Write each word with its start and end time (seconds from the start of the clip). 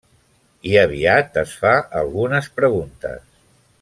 I 0.69 0.71
aviat 0.83 1.37
es 1.41 1.53
fa 1.65 1.73
algunes 2.01 2.49
preguntes. 2.61 3.23